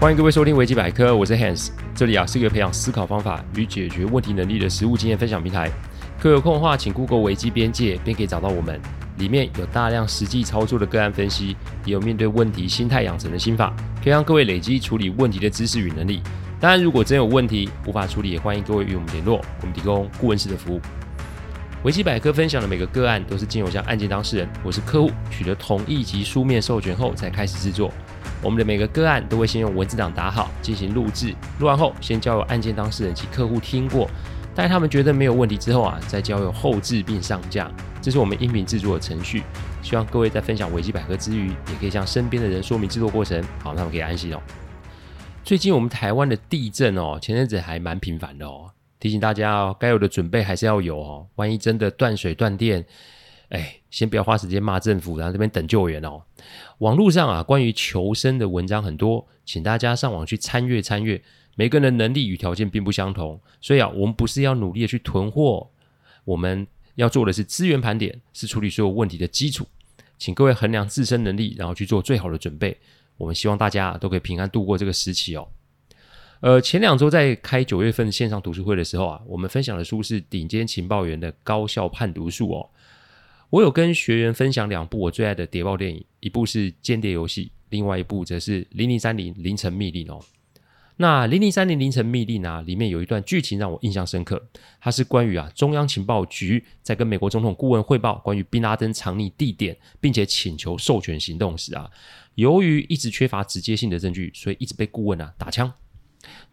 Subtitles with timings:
[0.00, 5.70] 欢迎各位收听维基百科，我是 Hans，这里啊是一个培养思考方法与解决问题能力的实务经验分享平台。
[6.18, 8.80] 各位有空的话，请 Google 维基边界，便可以找到我们。
[9.18, 11.54] 里面有大量实际操作的个案分析，
[11.84, 16.22] 也有面对问题心态养成的心法，可以让各位累积处理问题的知识与能力。
[16.58, 20.80] 当然，如果真有问题无法处理，也欢迎各位与我们联络，我们提供顾问式的服务。
[21.82, 27.92] 维基百科分享的每个个案都是经由向案件当事人或是客户取得同意及书面授权后才开始制作。
[28.42, 34.08] 我们的每个个案都会先用文字档打好，进行录制，录完后先交由案件当事人及客户听过，
[34.54, 37.70] 待他们觉得没有问题之后啊，再交由后制并上架。
[38.00, 39.42] 这是我们音频制作的程序。
[39.82, 44.40] 希望各位在分享维基百科之余，也可以向身边的人说明制作过程，好，他们可以安心哦。
[45.44, 52.84] 最近我们台湾的地震哦，前阵子还蛮频繁的哦，提醒大家哦，该有的准备还是要有哦，万一真的断水断电。
[53.50, 56.22] 哎，先不要花时间骂政府，然后这边等救援哦。
[56.78, 61.22] 网络上啊，关于求生的文章很多，请大家上网去参阅参阅。
[61.56, 65.68] 每个人能力与条件并不相同，所以啊，我们不是要努力的去囤货，
[66.24, 69.66] 我们要做的是资源盘点，是处理所有问题的基础。
[70.16, 72.76] 请各位衡量自身能力，然后去做最好的准备。
[73.16, 75.48] 我们希望大家都可以平安度过这个时期哦。
[76.40, 82.66] 呃，前两周在开九月份线上读书会的时候啊，我们分享的书是《顶尖情报员的高效判读术》哦。
[83.50, 90.24] 我有跟学员分享两部我最爱的谍报电影，一部是《间谍游戏》，另外一部则是《零零三零凌晨密令》哦。
[90.98, 94.40] 那《零零三零凌晨密令》啊，里面有一段剧情让我印象深刻，
[94.80, 101.90] 它是关于啊中央情报局在跟美国总统顾问汇报关于宾拉登藏匿地点，并且请求授权行动时啊，
[102.36, 105.72] 由于一直缺乏直接性的证据，所以一直被顾问啊打枪。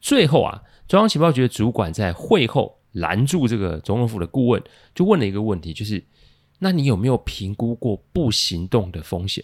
[0.01, 4.63] 最后啊，中央情报局的主管在会后拦住这个总统府的顾问，
[4.95, 6.03] 就问了一个问题，就是。
[6.59, 9.43] 那你有没有评估过不行动的风险？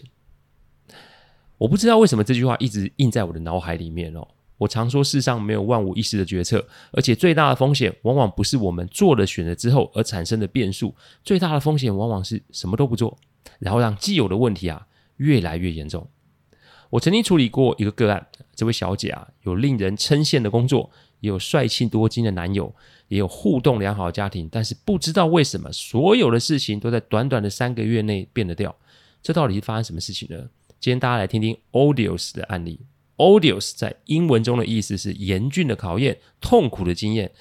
[1.58, 4.26] 我不知道为什么这句话一直印在我的脑海里面哦。
[4.58, 10.94] 我常说世上没有万无一失的决策，而且最大的风险往往不是我们做了选择之后而产生的变数，
[11.24, 13.16] 最大的风险往往是什么都不做，
[13.58, 16.08] 然后让既有的问题啊越来越严重。
[16.90, 20.90] 我曾经处理过一个个案，这位小姐啊有令人称羡的工作。
[21.20, 22.74] 也有帅气多金的男友，
[23.08, 28.74] 也有互动良好的家庭，但是不知道为什么，所有的事情都在短短的三个月内变得掉。
[29.22, 30.48] 这到底是发生什么事情呢？
[30.80, 32.80] 今天大家来听听 odious 的案例。
[33.16, 37.32] odious 在英文中的意思是严峻的考验、痛苦的经验。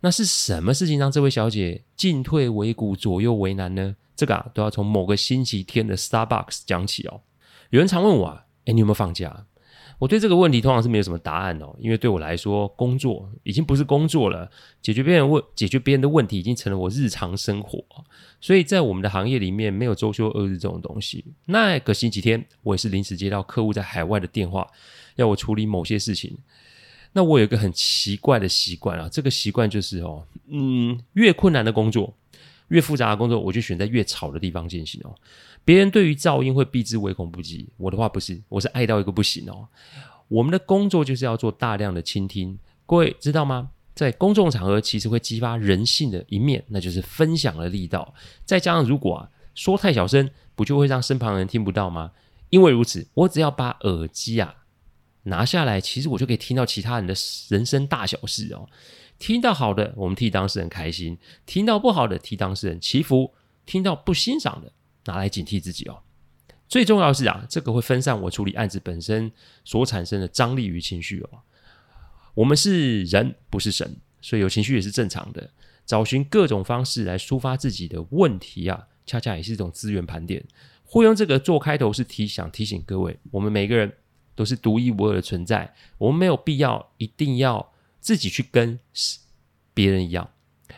[0.00, 3.96] 那是什么事情让这位小姐进退维谷、左右为难呢？
[4.16, 7.20] 这个啊，都要从某个星期天的 Starbucks 讲起哦。
[7.70, 9.46] 有人常问我啊，诶，你有没有放假？
[10.00, 14.50] 我对这个问题通常是没有什么答案哦，因为对我来说，工作已经不是工作了，
[14.80, 17.84] 解决别人问解决别人的问题已经成了我日常生活，
[18.40, 21.22] 所以在我们的行业里面没有周休二日这种东西。
[21.44, 24.66] 那个星期天，我也是临时接到客户在海外的电话，
[25.16, 26.34] 要我处理某些事情。
[27.12, 32.14] 那我有一个很奇怪的习惯啊，这个习惯就是哦，嗯，越困难的工作，
[32.70, 35.14] 越复杂的工作，我就选在越吵的地方进行哦。
[35.64, 39.68] 别人对于噪音会避之唯恐不及，我的话不是，我是爱到一个不行哦。
[40.28, 43.70] 我们的工作就是要做大量的倾听，各位知道吗？
[43.94, 48.14] 在公众场合，其实会激发人性的一面，那就是分享的力道。
[48.44, 52.12] 再加上，如果啊说太小声，不就会让身旁人听不到吗？
[52.48, 54.54] 因为如此，我只要把耳机啊
[55.24, 57.14] 拿下来，其实我就可以听到其他人的
[57.48, 58.66] 人生大小事哦。
[59.20, 61.14] 听到好的，我们替当事人开心；
[61.46, 63.32] 听到不好的，替当事人祈福；
[63.64, 64.72] 听到不欣赏的。
[65.06, 66.02] 拿来警惕自己哦。
[66.68, 69.32] 最重要的是啊，这个会分散我处理案子本身
[69.64, 71.40] 所产生的张力与情绪哦。
[72.34, 75.50] 我们是人，不是神，所以有情绪也是正常的。
[75.86, 80.44] 找寻各种方式来抒发自己的问题啊，恰恰也是一种资源盘点。
[80.84, 83.92] 会用这个做开头是提想提醒各位，我们每个人
[84.34, 88.78] 都是独一无二的存在，我们没有必要一定要自己去跟
[89.72, 90.30] 别人一样。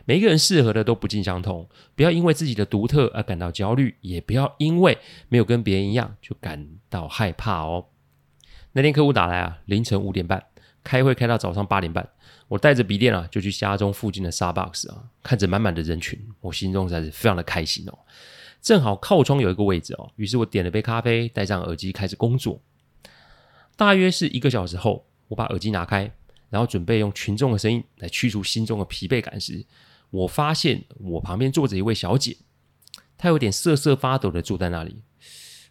[0.05, 7.87] 每一个人适合的都不尽相同，不要因为自己的独特而感到焦虑，也不要因为没有跟别人一样就感到害怕哦。
[8.73, 10.43] 那天客户打来啊，凌晨五点半，
[10.83, 12.09] 开会开到早上八点半，
[12.49, 17.99] 我带着笔电啊，就去家中附近的 Starbucks 啊，看着满满的人群，我心中实在是非常的开心哦。
[18.63, 22.61] 正好靠窗有一个位置哦，于是我点了杯咖啡，戴上耳机开始工作。
[23.77, 26.11] 大约是一个小时后，我把耳机拿开，
[26.53, 29.65] 然后准备用群众的声音来驱除心中的疲惫感时，
[30.11, 32.37] 我发现我旁边坐着一位小姐，
[33.17, 35.01] 她有点瑟瑟发抖的坐在那里，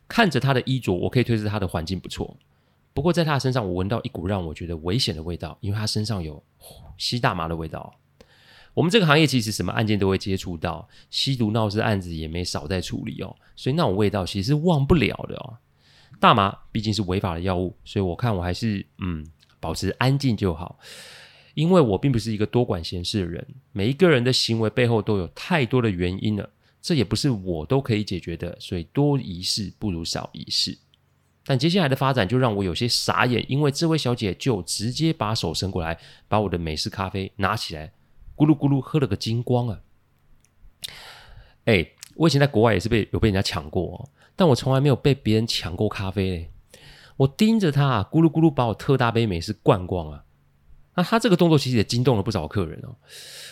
[0.07, 2.35] 看着她的衣着，我可以推测她的环境不错。
[2.95, 6.43] 不过在她身上，我闻到一股让我觉得危险的味道，因为她身上有
[6.97, 7.93] 吸大麻的味道。
[8.73, 15.57] 我们这个行业其实什么案件都会接触到，吸毒闹事案子也没少在处理哦，所以那种味道其实是忘不了的哦。
[16.19, 19.23] 大麻毕竟是违法的药物，所以我看我还是嗯
[19.61, 20.77] 保持安静就好。
[21.53, 26.49] 因为我并不是一个多管闲事的人，每一个人的行为背后都有太多的原因了，
[26.81, 30.77] 这也不是我都可以解决的，所以多一事不如少一事。
[31.43, 37.91] 但接下来的发展就让我有些傻眼，因为这位小姐就直接把手伸过来，把我的美式咖啡拿起来，
[38.35, 39.81] 咕噜咕噜喝了个精光啊！
[41.65, 41.85] 哎，
[42.15, 46.50] 我以前在国外也是被有被人家抢过哦，但我从来没有被别人抢过咖啡嘞。
[47.21, 50.23] 我盯着他啊，咕噜咕噜把我特大杯美式灌光啊！
[50.95, 52.95] 那他这个动作其实也惊动了不少客人哦。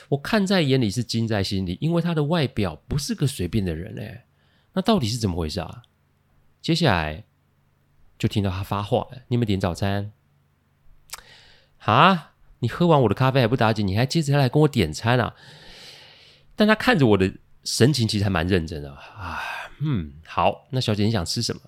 [0.09, 4.25] 我看在眼里是惊在心里，因为他的外表不是个随便的人哎。
[4.73, 5.83] 那到底是怎么回事啊？
[6.61, 7.25] 接下来。
[8.17, 10.11] 就听到他发话了：“你们点早餐？
[11.85, 12.33] 啊？
[12.59, 15.33] 你喝完我的咖啡还不打紧，你还接着来跟我点餐啊？”
[16.53, 17.33] 但他看着我的
[17.63, 19.39] 神情其实还蛮认真的啊。
[19.79, 21.61] 嗯，好，那小姐你想吃什么？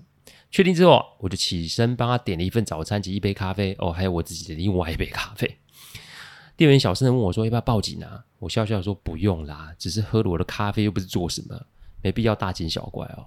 [0.51, 3.73] 确定之后，我就起身帮他点了一份早餐及一杯咖啡。
[3.79, 5.57] 哦，还有我自己的另外一杯咖啡。
[6.57, 11.65] 店员小声的问我说：“要不要报警啊？”我笑笑说：“不用啦，只是喝了我的咖啡，又不是做什么，
[12.01, 13.25] 没必要大惊小怪哦。”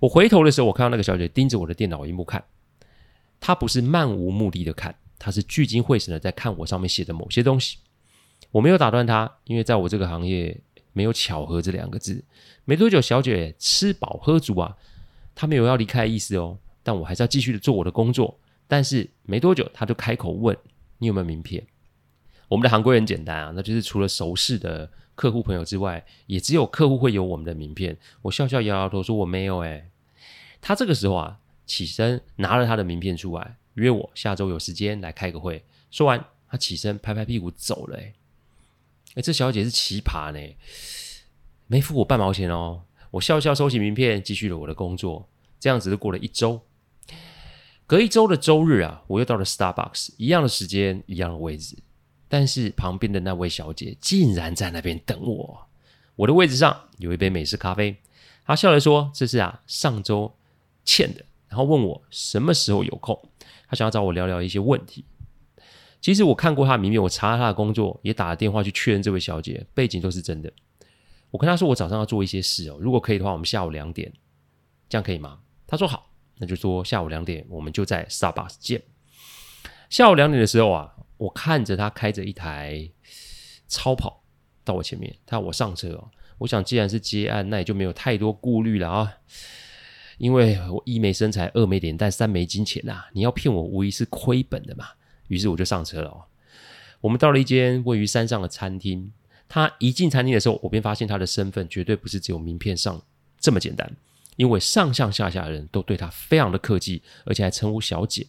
[0.00, 2.42] 我回头的时候，我看到那个小姐盯着我的电脑萤幕看，
[3.38, 7.76] 她不是漫无目的的看，她是聚精会神的在看我上面写的某些东西。
[8.50, 10.58] 我没有打断她，因为在我这个行业
[10.94, 12.24] 没有巧合这两个字。
[12.64, 14.76] 没多久，小姐吃饱喝足啊，
[15.34, 18.38] 他没有要离开的意思哦，但我还是要继续的做我的工作。
[18.68, 20.56] 但是没多久，他就开口问
[20.98, 21.66] ：“你有没有名片？”
[22.48, 27.96] 我们的行规很简单啊，那就是除了熟识的客户朋友之外，也只有客户会有我们的名片。
[28.22, 29.88] 我笑笑摇摇头说：“我没有。”哎。
[30.60, 35.64] 他这个时候啊，起身拿了他的名片出来，约我下周有时间来开个会。
[35.90, 37.96] 说完，他起身拍拍屁股走了。
[37.96, 38.12] 哎，
[39.14, 40.54] 哎，这小姐是奇葩呢，
[41.66, 42.82] 没付我半毛钱哦。
[43.10, 45.28] 我笑笑收起名片，继续了我的工作。
[45.58, 46.60] 这样子就过了一周。
[47.86, 51.76] 隔一周的周日啊，我又到了 Starbucks，一样的时间，一样的位置，
[52.28, 55.66] 但是旁边的那位小姐竟然在那边等我。
[56.16, 57.96] 我的位置上有一杯美式咖啡。
[58.46, 60.32] 她笑着说：“这是啊，上周。”
[60.82, 63.16] 欠的，然后问我什么时候有空，
[63.68, 65.04] 她想要找我聊聊一些问题。
[66.00, 70.50] 其实我看过她的名片，我查了她的工作，也打了电话去确认这位小姐背景都是真的。
[71.30, 74.12] 我跟他说我早上要做一些事哦，如果可以的话，我们下午两点，
[74.88, 75.40] 这样可以吗？
[75.66, 78.82] 他说好，那就说下午两点我们就在 Starbucks 见。
[79.88, 82.90] 下午两点的时候啊，我看着他开着一台
[83.68, 84.24] 超跑
[84.64, 86.10] 到我前面，他要我上车哦。
[86.38, 89.12] 我想既然是接案，那也就没有太多顾虑了啊。
[90.18, 94.88] 因为我一没身材，二没脸蛋，三没金钱呐、啊，你要骗我无疑是亏本的嘛。
[95.28, 96.24] 于是我就上车了、哦。
[97.00, 99.12] 我们到了一间位于山上的餐厅。
[99.52, 103.02] 他一进餐厅的时候，我便发现他的身份绝对不是只有名片上
[103.40, 103.90] 这么简单，
[104.36, 108.26] 因为上上下下的人都对他非常的客气，而且还称呼小姐。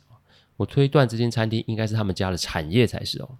[0.57, 3.37] 我推断这间餐厅应该是他们家的产业才是哦。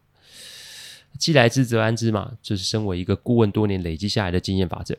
[1.18, 4.98] 既来之则安之嘛，这、就是身为一个顾问多年累积下来的经验法则。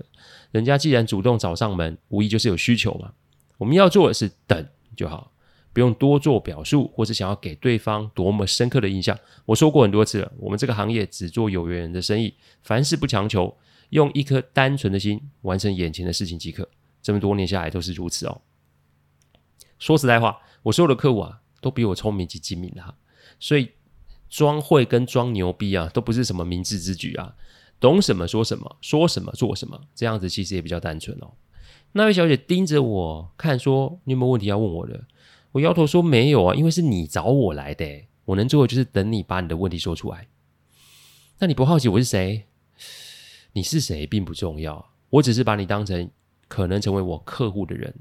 [0.51, 3.13] 人家既然主动找上门，无疑就是有需求嘛。
[3.57, 5.32] 我们要做的是等就好，
[5.73, 9.19] 不用多做表述，或是想要给对方多么深刻的印象。
[9.47, 13.57] 我说过很多次了，我们这个行业只做有缘人的生意，凡事不强求，
[13.91, 16.69] 用一颗单纯的心完成眼前的事情即可。
[17.03, 18.41] 这么多年下来都是如此哦。
[19.79, 22.95] 说实在话，我所有的客户啊，都比我聪明及精明的，
[23.41, 23.71] 所以
[24.29, 27.35] 装会跟装牛逼啊，都不是什么明智之举啊。
[27.81, 31.33] 懂什么说什么，说什么做什么，这样子其实也比较单纯哦。
[31.91, 35.05] 那位小姐盯着我看，说：“你有没有问题要问我的？”
[35.53, 40.29] 我摇头说：“没有啊，因为是你找我来的，我能做的就是等你把你的问题说出来。
[41.39, 42.47] 那你不好奇我是谁？
[43.53, 46.11] 你是谁并不重要，我只是把你当成
[46.49, 47.95] 可能成为我客户的人，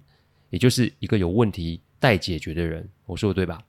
[0.49, 2.89] 也就是一个有问题待解决的人。
[3.05, 3.63] 我说的对吧？”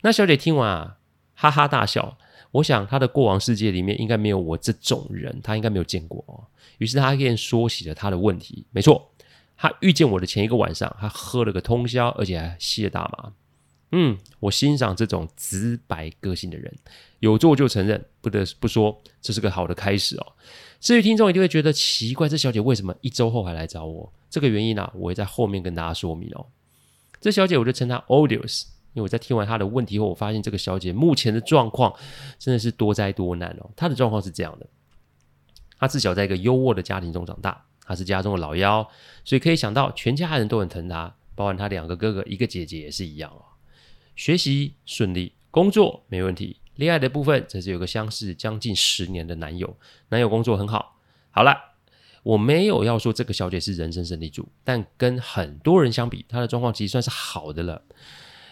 [0.00, 0.98] 那小姐听完啊，
[1.34, 2.16] 哈哈大笑。
[2.52, 6.48] 我想她的过往世界里面应该没有我这种人，她应该没有见过。
[6.78, 8.64] 于是她便说起了她的问题。
[8.70, 9.12] 没错。
[9.60, 13.32] 他遇见我的前一个晚上，他喝了个通宵，而且还吸了大麻。
[13.90, 16.72] 嗯，我欣赏这种直白个性的人，
[17.18, 18.04] 有做就承认。
[18.20, 20.26] 不得不说，这是个好的开始哦。
[20.78, 24.12] 至于听众一定会觉得奇怪，这小姐为什么一周后还来找我？
[24.30, 26.46] 这个原因呢、我会在后面跟大家说明哦。
[27.20, 31.92] 这小姐我就称她 Odious，因为我在听完她的问题后，我发现这个小姐目前的状况
[32.38, 33.70] 真的是多灾多难哦。
[33.74, 34.66] 她的状况是这样的：
[35.78, 37.64] 她自小在一个优渥的家庭中长大。
[37.88, 38.86] 他是家中的老幺，
[39.24, 43.42] 所以可以想到全家人都很疼他，包含他两个哥哥、一个姐姐也是一样哦。
[44.14, 49.76] 学习顺利，工作没问题，恋爱的部分则是有个相识将近十年的男友，
[50.10, 51.00] 男友工作很好。
[51.30, 51.56] 好了，
[52.22, 57.82] 我没有要说这个小姐是人生胜利组，但跟很多人相比，她的状况其实算是好的了。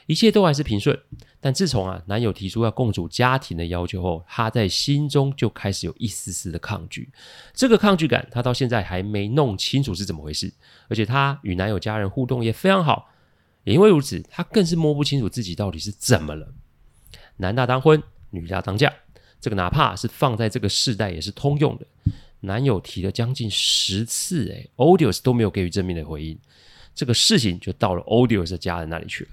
[0.06, 0.98] 一切都还是平顺。
[1.46, 7.08] 但自从啊男友提出要共组家庭的要求后，她在心中就开始有一丝丝的抗拒。
[7.54, 10.52] 这个抗拒感，她到现在还没弄清楚是怎么回事。
[10.88, 13.12] 而且她与男友家人互动也非常好，
[13.62, 16.52] 也因为如此，她更是摸不清楚自己到底是怎么了。
[17.36, 18.92] 男大当婚，女大当嫁，
[19.40, 21.86] 这个哪怕是放在这个世代也是通用的。
[22.40, 26.36] 男友提了将近十次，诶 Odious 都没有给予正面的回应，
[26.92, 29.30] 这个事情就到了 Odious 的家人那里去了。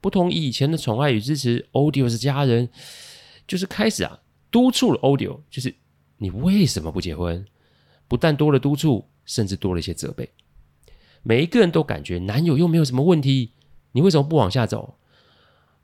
[0.00, 2.68] 不同于以前的宠爱与支持，Odious 家人
[3.46, 5.74] 就是开始啊督促了 Odious，就是
[6.18, 7.44] 你为什么不结婚？
[8.06, 10.30] 不但多了督促，甚至多了一些责备。
[11.22, 13.52] 每一个人都感觉男友又没有什么问题，
[13.92, 14.98] 你为什么不往下走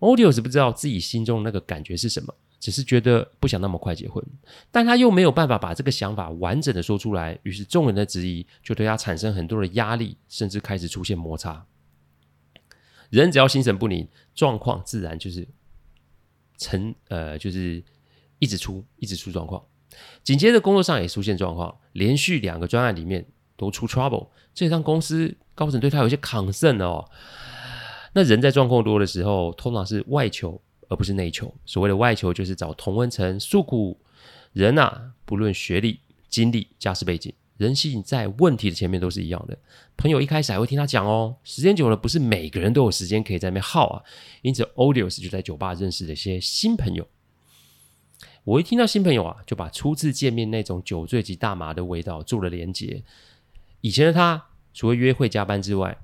[0.01, 2.35] ？Odious 不知道自己心中那个感觉是什么。
[2.61, 4.25] 只是觉得不想那么快结婚，
[4.71, 11.67] 但他又没有办法把这个想法完整的说出来，于是众人的质疑就对他产生很多的压力，甚至开始出现摩擦。
[13.15, 15.47] 人只要心神不宁，状况自然就是
[16.59, 17.83] 成呃，就是
[18.39, 19.65] 一直出一直出状况。
[20.23, 27.09] 紧接着工作上也出现状况，连续两个专案里面都出 trouble，这也让公司高层对他有些抗胜哦。
[28.15, 30.61] 那人在状况多的时候，通常是外求。
[30.91, 33.99] 而不是内求，所谓的外求就是找同温层诉苦。
[34.53, 37.33] 人啊，不论学历、经历、家世背景，
[37.65, 39.59] 人性在问题的前面都是一样的。
[39.97, 44.03] 朋友一开始还会听他讲哦，时间久了，不是每个人都有时间可以在那边耗啊。
[44.43, 47.07] 因此，Odious 就在酒吧认识了一些新朋友。
[48.45, 53.03] 我一听到新朋友啊，就把初次见面那种酒醉及大麻的味道做了连结。
[53.81, 55.97] 以前的他，除了约会加班之外，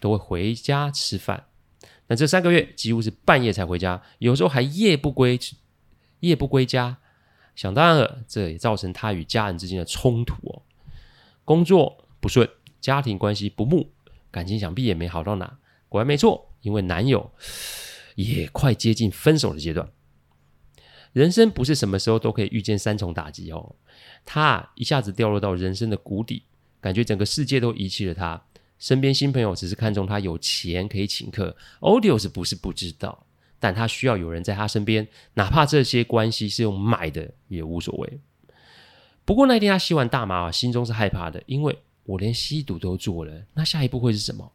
[0.00, 1.46] 都会回家吃饭。
[2.08, 5.38] 那这三个月几乎是半夜才回家，有时候还夜不归，
[6.20, 6.98] 夜不归家。
[7.54, 10.62] 想当然了，这也造成他与家人之间的冲突哦。
[11.46, 12.46] 工作不顺，
[12.80, 13.92] 家庭关系不睦，
[14.32, 15.58] 感情想必也没好到哪。
[15.88, 17.30] 果然没错，因为男友
[18.16, 19.88] 也快接近分手的阶段。
[21.12, 23.76] 人生不是什么时候都可以遇见三重打击哦。
[24.24, 26.42] 他一下子掉落到人生的谷底，
[26.80, 28.42] 感觉整个世界都遗弃了他。
[28.80, 33.24] 身边新朋友只是看中他有钱可以请客，Odious 不是不知道，
[33.60, 38.18] 但他需要有人在他身边，哪怕这些关系是用买的也无所谓。
[39.26, 44.52] 不过那天他吸完大麻啊，心中是害怕的，因为我连吸毒都做了，那下一步会是什么？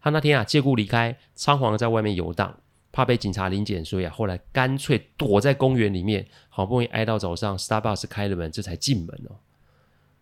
[0.00, 2.54] 他那天啊借故离开，仓皇在外面游荡，
[2.92, 9.36] 怕被警察临检，所以啊后来干脆躲在公园里面，好不容易挨到早上，Starbucks 开了门，这才进门哦。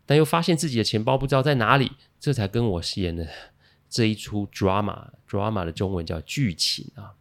[0.07, 3.27] 但又发现自己的钱包不知道在哪里，这才跟我演的
[3.91, 7.15] 这一出 drama，drama 的中文叫剧情啊。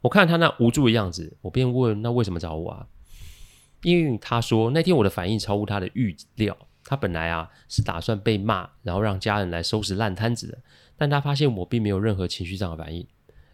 [0.00, 2.86] 我看他那无助的样子，我便问：那为什么找我啊？
[3.82, 6.56] 因为他说那天我的反应超乎他的预料。
[6.84, 10.58] 他本来啊是打算被骂，然后让家人来收拾烂摊子的。
[10.96, 13.06] 但他发现我并没有任何情绪上的反应，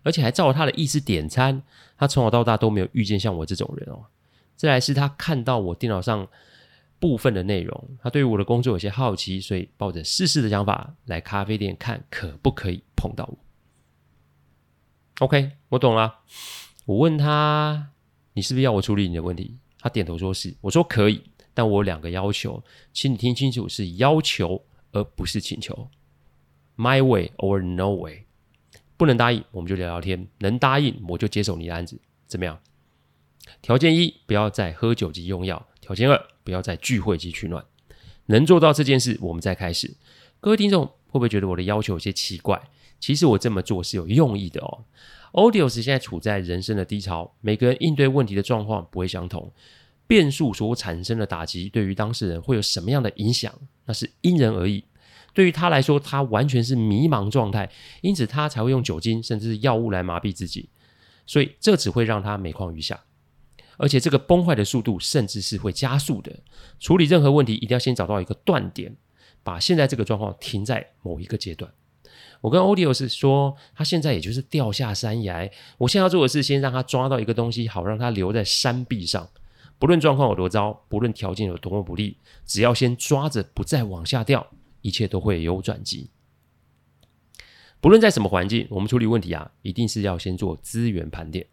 [0.03, 1.63] 而且还照他的意思点餐。
[1.97, 4.07] 他从小到大都没有遇见像我这种人哦。
[4.57, 6.29] 再来是他看到我电脑上。
[7.01, 13.39] 部分的内容，他对于我的工作有些好奇，所以抱着试试的想法来咖啡店看可不可以碰到我。
[15.21, 16.23] OK，我懂了。
[16.87, 17.91] 我问他
[18.35, 20.55] ：“你是不是要我处理你的问题？”他点头说是。
[20.61, 21.23] 我说：“可以，
[21.55, 25.91] 但我有两个要求，请你听清楚，是要求而不是请求。
[26.77, 28.25] My way or no way，
[28.97, 32.61] 不能答应我们就聊聊天，能答应我就接手你的案子，怎么样？
[33.63, 35.67] 条件一：不要再喝酒及用药。
[35.81, 36.29] 条件二。
[36.45, 37.63] 不要再聚会及取暖，
[38.25, 39.95] 能做到这件事，我们再开始。
[40.41, 42.71] 各位听众会不会觉得我的要求有些奇怪？
[42.99, 44.87] 其实我这么做是有用意的哦。
[45.33, 49.53] Odious 现在处在人生的低潮，每个人应对问题的状况不会相同，
[50.07, 53.53] 变数所产生的打击对于当事人会有什么样的影响，
[53.85, 54.85] 那是因人而异。
[55.35, 57.71] 对于他来说，他完全是迷茫状态，
[58.01, 60.69] 因此他才会用酒精甚至是药物来麻痹自己，
[61.27, 63.05] 所以这只会让他每况愈下。
[63.77, 66.33] 而且这个崩坏的速度甚至是会加速的。
[66.81, 68.97] 处理任何问题一定要先找到一个断点，
[69.45, 71.73] 把现在这个状况停在某一个阶段。
[72.41, 75.51] 我跟 Odious 说，他现在也就是掉下山崖。
[75.79, 79.29] 我现在要做的是先让他抓到一个东西，好让他留在山壁上。
[79.79, 84.47] 不论状况有多糟，不论条件有多么不利，只要先抓着不再往下掉，
[84.83, 86.11] 一切都会有转机。
[87.81, 91.47] 不论在什么环境，我们处理问题啊，一定是要先做资源盘点。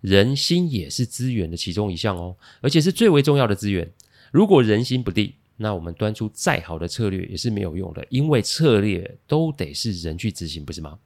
[0.00, 3.92] 人心也是资源的其中一项哦，而且是最为重要的资源。
[4.30, 10.98] 如果人心不定，那我们端出再好的策略也是没有用的，因为策略都得是人去执行，不是吗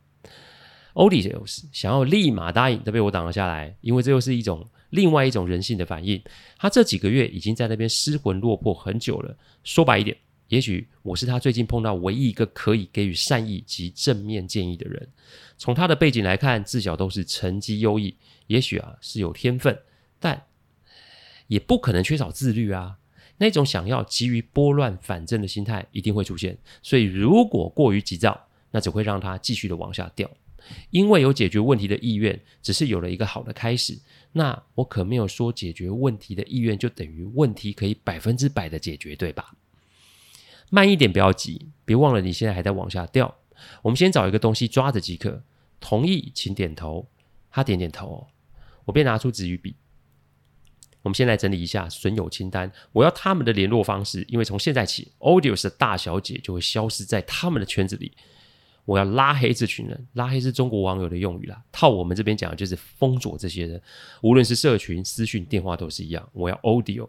[0.94, 6.22] ？Odious 想要立马答应，都被我挡了下来，因为这又是一种另外一种人性的反应。
[6.58, 10.14] 他这几个月已经在那边失魂落魄很久了，说白一点，
[10.48, 15.08] 也许我是他最近碰到唯一一个可以给予善意及正面建议的人。
[15.56, 18.14] 从他的背景来看，自小都是成绩优异，
[18.48, 19.78] 也许啊是有天分，
[20.20, 20.42] 但
[21.46, 22.98] 也不可能缺少自律啊。
[23.42, 26.56] 那种想要急于拨乱反正的心态一定会出现。
[26.80, 30.30] 所以如果过于急躁，那只会让他继续的往下掉。
[30.90, 33.98] 因为有解决问题的意愿，只是有了一个好的开始。
[34.30, 39.56] 那我可没有说解决问题的意愿就等于问题可以百分之百的解决，对吧？
[40.70, 43.34] 慢一点，不要急，别忘了你现在还在往下掉。
[43.82, 45.42] 我们先找一个东西抓着即可。
[45.80, 47.08] 同意，请点头。
[47.50, 48.28] 他点点头，
[48.84, 49.74] 我便拿出纸与笔。
[51.02, 52.70] 我们先来整理一下损友清单。
[52.92, 58.12] 我要他们的联络方式，因为从现在起，Audius 的大小姐就会消失在他们的圈子里。
[58.84, 61.62] 我要拉黑这群人，拉黑是中国网友的用语啦。
[61.70, 63.80] 套我们这边讲就是封锁这些人，
[64.22, 66.28] 无论是社群、私讯、电话都是一样。
[66.32, 67.08] 我要 Audio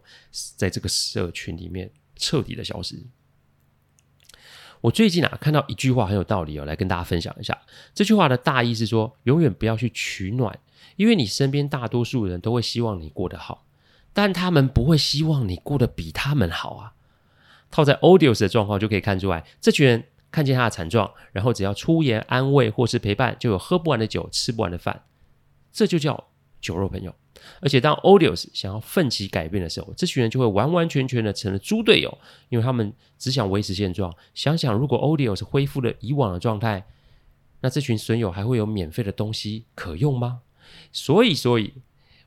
[0.56, 3.02] 在这个社群里面彻底的消失。
[4.82, 7.60] 我最近啊看到一句话很有道理哦，来跟大家分享一下。
[7.96, 10.60] 这句话的大意是说，永远不要去取暖，
[10.96, 13.66] 因为你身边大多数人都会希望你过得好，
[14.14, 16.94] 但他们不会希望你过得比他们好啊。
[17.70, 20.06] 套在 Odious 的状况就可以看出来，这群人。
[20.34, 25.04] 看见他的惨状，然后只要出言安慰或是陪伴，就有喝不完的酒，吃不完的饭，
[25.72, 27.14] 这就叫酒肉朋友。
[27.60, 32.18] 而且当 Odious 想要奋起改变的时候，这群人就会完完全全的成了猪队友，
[32.50, 34.12] 因为他们只想维持现状。
[34.34, 36.84] 想想如果 Odious 恢复了以往的状态，
[37.62, 40.42] 那这群损友还会有免费的东西可用吗？
[40.92, 41.76] 所以，所以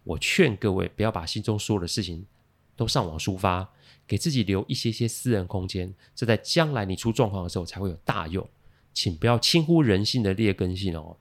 [0.06, 2.24] 我劝各位不要把心中所有的事情
[2.74, 3.68] 都上网抒发。
[4.08, 8.48] 给自己留一些些私人空间，这在将来你出状况的时候才会有大用。
[8.94, 11.16] 请不要轻忽人性的劣根性哦。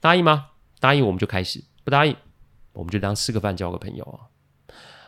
[0.00, 0.48] 答应吗？
[0.80, 2.16] 答应我们就开始，不答应
[2.72, 4.26] 我们就当吃个饭交个朋友啊。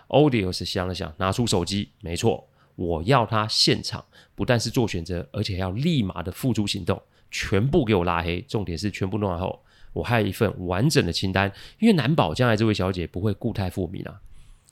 [0.06, 4.04] Audius 想了想，拿出手机，没错，我要他现场
[4.36, 8.40] 不但是做选择，而且要立马的付诸行动，全部给我拉黑。
[8.42, 14.20] 重点是全部弄完后，我还有一份完整的清单，因为难保将来这位小姐不会故态复明啊。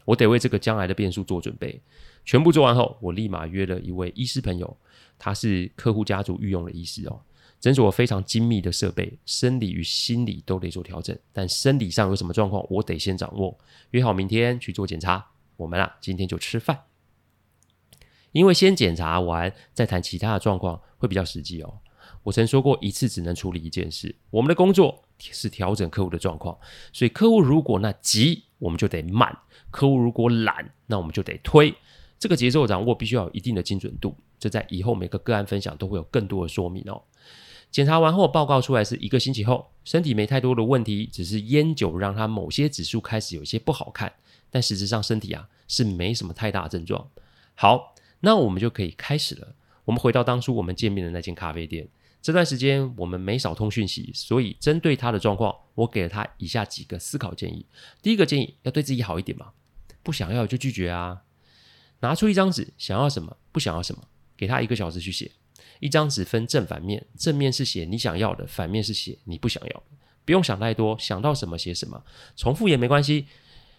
[0.05, 1.81] 我得为这个将来的变数做准备。
[2.25, 4.77] 全部做完后，我立马约了一位医师朋友，
[5.19, 7.21] 他是客户家族御用的医师哦。
[7.59, 13.57] 诊所非常精密的设备，生理与心理都得做调整，但生理上有什么状况，我得先掌握。
[13.93, 15.25] 约好明天去做检查，
[15.57, 16.79] 我们啊今天就吃饭。
[18.33, 21.79] 因为先检查完再谈其他的状况会比较实际哦。
[22.23, 24.15] 我曾说过，一次只能处理一件事。
[24.31, 26.59] 我们的工作是调整客户的状况，
[26.93, 29.29] 所以客户如果那急，我们就得慢；
[29.71, 31.75] 客户如果懒，那我们就得推。
[32.19, 34.17] 这个节奏掌握必须要有一定的精准度。
[34.39, 37.03] 这在以后每个个案分享都会有更多的说明哦。
[37.71, 44.13] 检查完后报告出来是一个星期后，身体没太多的问题，只是烟酒让他某些指数开始有些不好看，
[44.51, 47.09] 但实质上身体啊是没什么太大症状。
[47.55, 49.55] 好，那我们就可以开始了。
[49.85, 51.89] 我们回到当初我们见面的那间咖啡店。
[52.27, 57.65] 这段时间我们没少通讯息，所以针对他的状况，我给了他以下几个思考建议。
[58.03, 59.53] 第一个建议，要对自己好一点嘛，
[60.03, 61.23] 不想要就拒绝啊。
[62.01, 64.03] 拿出一张纸，想要什么，不想要什么，
[64.37, 65.31] 给他一个小时去写。
[65.79, 69.85] 一张纸分正反面，正面是写你想要的，反面是写你不想要的。
[70.25, 73.27] 不用想太多，想到什么写什么，重复也没关系。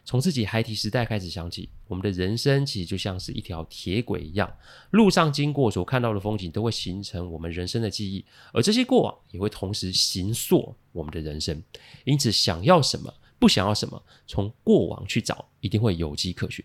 [0.07, 4.49] 从自己孩提时代开始想起，我们的人生其实就像是一条铁轨一样，
[4.91, 11.61] 路上经过所看到的风景都会形成我们人生的记忆，而这些过往也会同时形塑我们的人生。
[12.05, 16.63] 因此，想要什么，不想要什么，从过往去找，一定会有迹可循。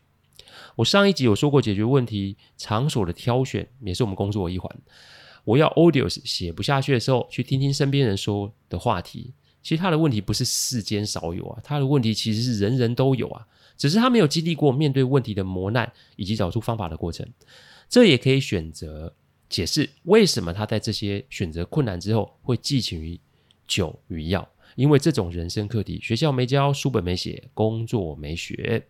[0.76, 4.72] 我上一集有说过，解决问题场所的挑选也是我们工作的一环。
[5.42, 9.32] 我要 Audius 写不下去的时候，去听听身边人说的话题。
[9.62, 13.46] 其实他的问题不是世间少有啊，他的问题其实是人人都有啊，
[13.76, 17.26] 只是他没有经历过面对问题的磨难以及找出方法的过程。
[17.88, 19.14] 这也可以选择
[19.48, 23.20] 解释为什么他在这些选择困难之后会寄情于
[23.68, 28.86] 酒与药，因为这种人生课题，学校没教，书本没写，工作没学。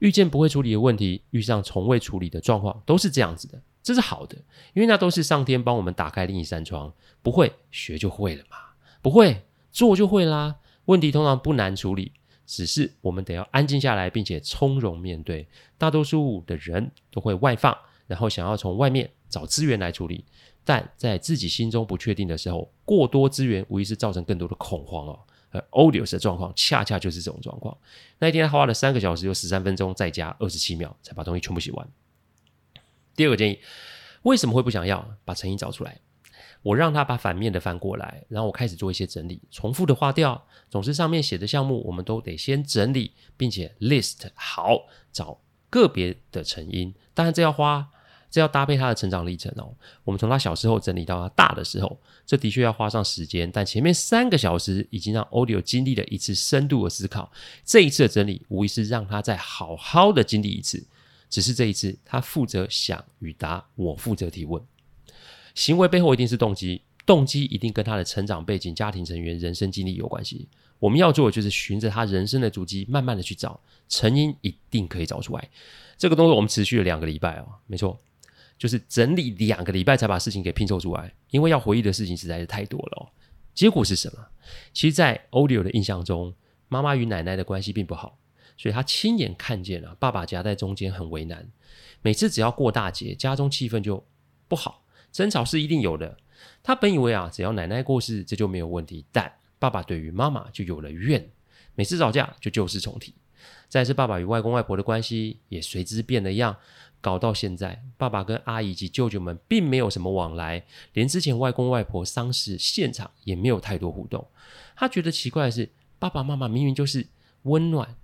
[0.00, 4.36] 遇见不会处理的问题，遇上从未处理的状况，都是这样子的，这是好的，
[4.74, 6.92] 因为那都是上天帮我们打开另一扇窗，
[7.22, 8.56] 不会学就会了嘛。
[9.02, 10.56] 不会做就会啦。
[10.86, 12.12] 问题通常不难处理，
[12.46, 15.46] 只是我们得要安静下来，并且从容面对。
[15.76, 20.24] 大多数的人都会外放，然后想要从外面找资源来处理，
[20.64, 25.18] 但在自己心中不确定的时候，过多资源无疑是造成更多的恐慌哦。
[25.50, 27.76] 而 Audius 的状况恰恰就是这种状况。
[28.18, 31.86] 那一天花了三个小时又十三分钟，再加二十七秒才把东西全部写完。
[33.14, 33.58] 第二个建议，
[34.22, 35.16] 为什么会不想要？
[35.24, 36.00] 把成因找出来。
[36.62, 40.40] 我让他把反面的翻过来，然后我开始做一些整理，重复的划掉。
[40.70, 46.94] 总之，上面写的项目我们都得先整理，并且 list 好，找个别的成因。
[47.12, 47.88] 当然，这要花
[48.30, 49.74] 这要搭配他的成长历程哦。
[50.04, 53.50] 我们从他小时候整理到他大的时候，这的确要花上时间。
[53.52, 57.30] 但前面三个小时已经让 Audio 经历了一次深度的思考。
[57.64, 60.86] 这一次的整理，无疑是让他再好好的经历一次。
[61.28, 64.62] 只是这一次，他负责想与答，我负责提问。
[65.54, 70.48] 行为背后一定是动机，动机一定跟他的成长背景、家庭成员、人生经历有关系。
[70.78, 75.48] 我们要做的就是循着他人生的足迹，慢慢的去找成因，一定可以找出来。
[75.96, 77.96] 这个动作我们持续了两个礼拜哦，没错，
[78.58, 83.06] 就是整理两个礼拜才把事情给拼凑出来，因为要回忆的事情实在是太多了哦。
[83.54, 84.26] 结果是什么？
[84.72, 86.34] 其实，在 Audio 的印象中，
[86.68, 88.18] 妈妈与奶奶的关系并不好，
[88.56, 91.48] 所以他亲眼看见了爸爸夹在中间很为难。
[92.00, 94.04] 每次只要过大节，家中气氛就
[94.48, 94.81] 不好，
[95.12, 96.16] 争吵是一定有的。
[96.62, 101.30] 他本以为啊，只要奶奶过世，这就没有问题，但爸爸对于妈妈就有了怨，
[101.74, 103.14] 每次吵架就旧事重提。
[103.68, 106.56] 再是爸爸与外公外婆的关系也随之变了样，
[107.00, 114.26] 搞到现在，爸爸跟阿姨及舅舅们并没有什么往来，连之前外公外婆丧事现场也没有太多互动。
[114.76, 117.06] 他觉得奇怪的是，爸爸妈妈明明就是
[117.42, 117.96] 温暖、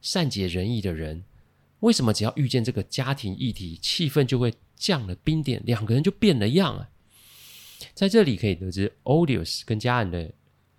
[0.00, 1.24] 善解人意的人，
[1.80, 6.88] 为什么只要遇见这个家庭议题，气氛就会降了冰点，两个人就变了样啊？
[7.94, 10.30] 在这里可以得知，Odius 跟家人的。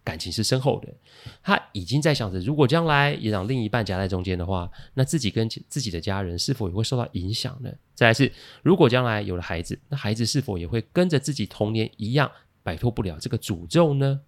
[0.03, 0.87] 感情是深厚的，
[1.43, 7.69] 他已经在想着，如果将来也让另一半夹在中间的话，那自己跟自己的家人是否也会受到影响呢？
[7.93, 8.31] 再来是，
[8.63, 12.31] 如果将来有了孩子，那孩子是否也会跟着自己童年一样
[12.63, 14.21] 摆脱不了这个诅咒呢？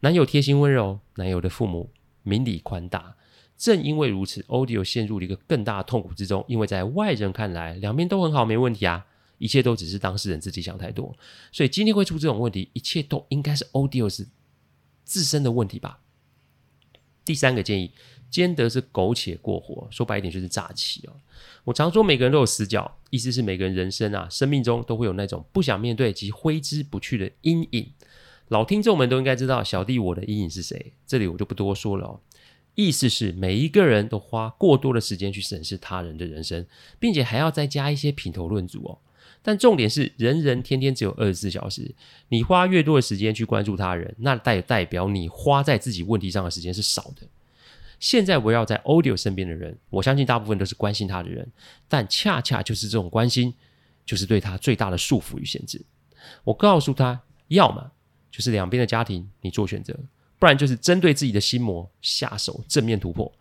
[0.00, 1.90] 男友贴心温柔，男友的父母
[2.22, 3.16] 明理宽大，
[3.56, 9.06] 正因为如此，Audio 陷入了一个更大的痛苦之中，因为在外人看来，两边都很好，没问题啊，
[9.38, 11.16] 一切都只是当事人自己想太多，
[11.52, 14.26] 所以今天会出这种问题，一切都应该是 Audio 是。
[15.06, 16.00] 自身的问题吧。
[17.26, 17.90] 第三个建议，
[18.30, 21.12] 兼得是苟且过活，说白一点就是诈欺哦。
[21.64, 27.92] 我常说每个人都有死角，意思是每个人人生啊，生命中都会有那种不想面对及挥之不去的阴影。
[28.48, 32.20] 老听众们都应该知道小弟我的阴影是谁，这里我就不多说了哦。
[32.74, 36.66] 意思是每一个人都花过多的时间去审视他人的人生，
[36.98, 38.98] 并且还要再加一些品头论足哦。
[39.42, 41.94] 但重点是，人人天天只有二十四小时，
[42.28, 47.26] 你花越多的时间去关注他人，那代代表你花在自己问题上的时间是少的。
[48.00, 51.46] 现在围绕在 Audio 身边的人，我相信大部分都是关心他的人，
[51.88, 53.54] 但恰恰就是这种关心，
[54.04, 55.84] 就是对他最大的束缚与限制。
[56.42, 57.92] 我告诉他，要么
[58.30, 59.98] 就是两边的家庭你做选择，
[60.44, 63.32] 不然就是针对自己的心魔下手，正面突破，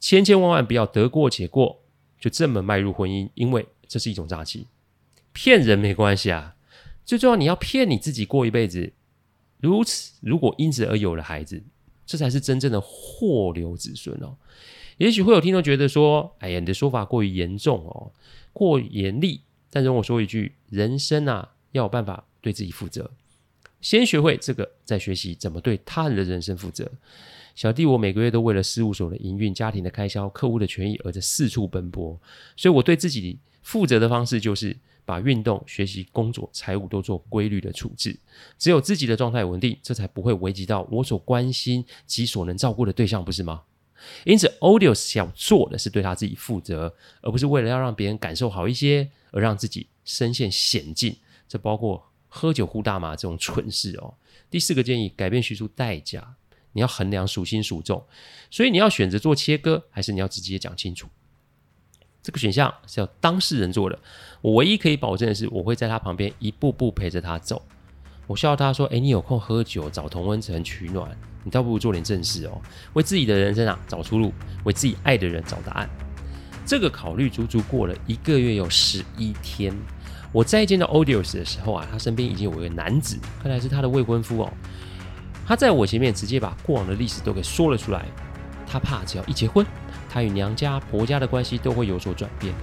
[0.00, 1.82] 千千万万不要得过且过，
[2.18, 4.66] 就这么迈入婚姻，因为这是一种诈欺。
[5.34, 6.56] 骗人没关系啊，
[7.04, 8.94] 最重要你要骗你自己过一辈子。
[9.60, 11.62] 如此，如果因此而有了孩子，
[12.06, 14.38] 这才是真正的祸留子孙哦。
[14.96, 18.12] 也许会有听众觉得说：“哎呀，你的说法过于严重哦，
[18.54, 23.10] 过于严厉。”但容我说一句：人生啊，要有办法对自己负责。
[23.86, 26.90] 先学会这个，再学习怎么对他人的人生负责。
[27.54, 32.18] 小弟我每个月都为了事务所的营运、家庭的开销、客户的权益而在四处奔波，
[32.56, 34.76] 所以我对自己负责的方式就是。
[35.04, 38.18] 把运动、学习、工作、财务都做规律的处置，
[38.58, 43.62] 只有自己的状态稳定，这才不会危及到我所关心及所能照顾的对象，不是吗？
[44.24, 51.16] 因此，Odious 想做的是对他自己负责，而不是为了要让别人感受好一些而让自己深陷险境。
[51.46, 54.14] 这包括喝酒、呼大麻这种蠢事哦。
[54.50, 56.34] 第四个建议，改变叙述代价，
[56.72, 58.04] 你要衡量孰轻孰重，
[58.50, 61.08] 所以你要选择做切割，还是你要直接讲清楚？
[62.22, 63.98] 这个选项是要当事人做的，
[64.40, 67.64] 我唯一可以保证的是，我会在他旁边一步步陪着他走。
[68.26, 72.60] 我笑他说：“诶，你有空喝酒找同温层取暖，你倒不如做点正事哦，
[72.94, 74.32] 为自己的人生啊找出路，
[74.64, 75.88] 为自己爱的人找答案。”
[76.66, 79.72] 这个考虑足足过了一个月有十一天。
[80.32, 84.52] 我再见到 Odious 的时候啊，他身边已经有一个男子，看来是他的未婚夫哦。
[85.46, 88.04] 他在我前面直接把过往的历史都给说了出来，
[88.66, 89.64] 他怕只要一结婚。
[90.08, 92.54] 他与娘家婆家的关系都会有所转变。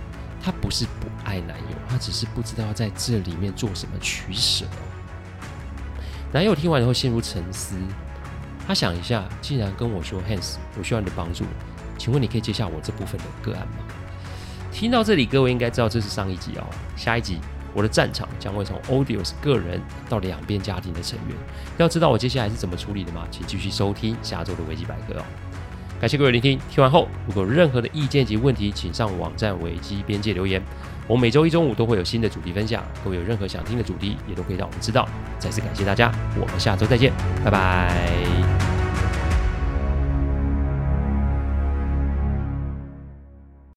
[0.41, 4.65] 他不是不爱男友，他只是不知道在这里面做什么取舍。
[6.33, 7.75] 男友听完以后陷入沉思，
[8.67, 11.45] 他想一下，既然跟我说 Hans，我需要你的帮助，
[11.97, 13.75] 请问你可以接下我这部分的个案吗？
[14.71, 16.65] 听到这里，各位应该知道这是上一集哦。
[16.97, 17.37] 下一集
[17.73, 21.37] 我的战场将会从 Audius 个人到两边家庭的成员。
[21.77, 23.25] 要知道我接下来是怎么处理的吗？
[23.31, 25.23] 请继续收听下周的维基百科哦。
[25.99, 30.61] 感谢各位聆听，听完后如果有任何的意见及问题，请上网站维基边界留言。
[31.07, 35.07] 我每周一中午都会有新的主题分享，各位有任何想听的主题，也都可以让我们知道。
[35.39, 37.11] 再次感谢大家，我们下周再见，
[37.43, 38.62] 拜拜。